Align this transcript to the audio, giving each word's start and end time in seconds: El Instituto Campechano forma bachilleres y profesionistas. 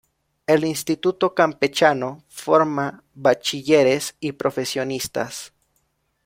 El 0.47 0.63
Instituto 0.65 1.35
Campechano 1.35 2.23
forma 2.27 3.03
bachilleres 3.13 4.15
y 4.19 4.31
profesionistas. 4.31 5.53